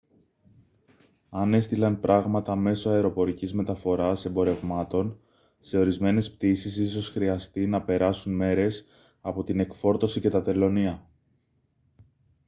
[1.29, 5.19] αν έστειλαν πράγματα μέσω αεροπορικής μεταφοράς εμπορευμάτων
[5.59, 8.85] σε ορισμένες πτήσεις ίσως χρειαστεί να περάσουν μέρες
[9.21, 11.07] από την εκφόρτωση και τα τελωνεία